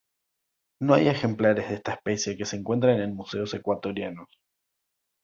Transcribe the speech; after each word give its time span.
No 0.79 0.95
hay 0.95 1.09
ejemplares 1.09 1.69
de 1.69 1.75
esta 1.75 1.93
especie 1.93 2.35
que 2.35 2.43
se 2.45 2.55
encuentren 2.55 3.01
en 3.01 3.15
museos 3.15 3.53
ecuatorianos. 3.53 4.27